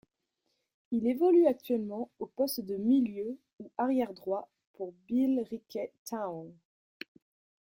[0.89, 6.51] Il évolue actuellement au poste de milieu ou arrière droit pour Billericay Town.